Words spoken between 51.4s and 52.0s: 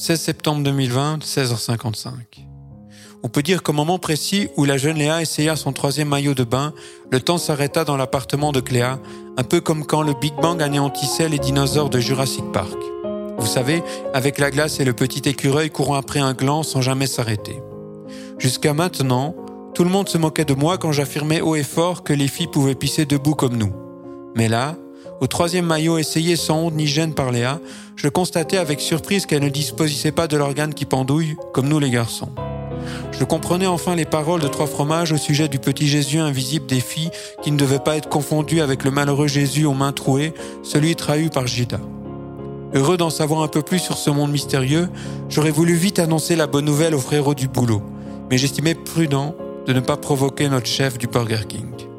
King.